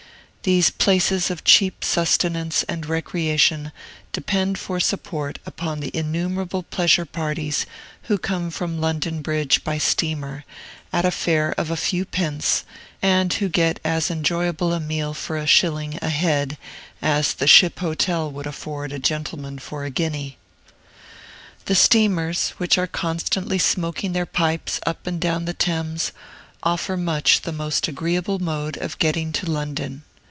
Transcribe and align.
These 0.43 0.71
places 0.71 1.29
of 1.29 1.43
cheap 1.43 1.83
sustenance 1.83 2.63
and 2.63 2.87
recreation 2.87 3.71
depend 4.11 4.57
for 4.57 4.79
support 4.79 5.37
upon 5.45 5.81
the 5.81 5.95
innumerable 5.95 6.63
pleasure 6.63 7.05
parties 7.05 7.67
who 8.09 8.17
come 8.17 8.49
from 8.49 8.81
London 8.81 9.21
Bridge 9.21 9.63
by 9.63 9.77
steamer, 9.77 10.43
at 10.91 11.05
a 11.05 11.11
fare 11.11 11.53
of 11.59 11.69
a 11.69 11.77
few 11.77 12.05
pence, 12.05 12.63
and 13.03 13.31
who 13.33 13.49
get 13.49 13.79
as 13.83 14.09
enjoyable 14.09 14.73
a 14.73 14.79
meal 14.79 15.13
for 15.13 15.37
a 15.37 15.45
shilling 15.45 15.99
a 16.01 16.09
head 16.09 16.57
as 17.03 17.35
the 17.35 17.45
Ship 17.45 17.77
Hotel 17.77 18.31
would 18.31 18.47
afford 18.47 18.91
a 18.91 18.97
gentleman 18.97 19.59
for 19.59 19.83
a 19.85 19.91
guinea. 19.91 20.39
The 21.65 21.75
steamers, 21.75 22.55
which 22.57 22.79
are 22.79 22.87
constantly 22.87 23.59
smoking 23.59 24.13
their 24.13 24.25
pipes 24.25 24.79
up 24.87 25.05
and 25.05 25.21
down 25.21 25.45
the 25.45 25.53
Thames, 25.53 26.11
offer 26.63 26.97
much 26.97 27.41
the 27.41 27.51
most 27.51 27.87
agreeable 27.87 28.39
mode 28.39 28.75
of 28.77 28.97
getting 28.97 29.31
to 29.33 29.45
London. 29.45 30.01